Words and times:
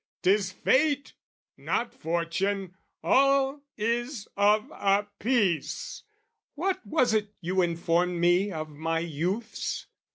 'Tis 0.23 0.51
fate 0.51 1.13
not 1.57 1.93
fortune! 1.93 2.73
All 3.03 3.61
is 3.77 4.27
of 4.35 4.71
a 4.71 5.05
piece! 5.19 6.01
What 6.55 6.83
was 6.83 7.13
it 7.13 7.35
you 7.39 7.61
informed 7.61 8.19
me 8.19 8.51
of 8.51 8.67
my 8.69 8.97
youths? 8.97 9.85